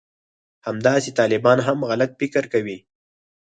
[0.67, 2.77] همداسې طالبان هم غلط فکر کوي